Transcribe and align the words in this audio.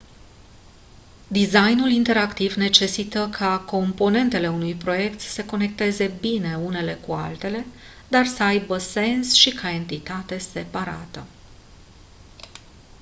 designul 1.27 1.89
interactiv 1.91 2.53
necesită 2.53 3.29
ca 3.29 3.59
componentele 3.59 4.49
unui 4.49 4.75
proiect 4.75 5.19
să 5.19 5.29
se 5.29 5.45
conecteze 5.45 6.19
unele 6.63 6.93
cu 6.95 7.13
altele 7.13 7.65
dar 8.07 8.25
să 8.25 8.43
aibă 8.43 8.77
sens 8.77 9.33
și 9.33 9.49
ca 9.53 9.69
entitate 9.69 10.37
separată 10.37 11.25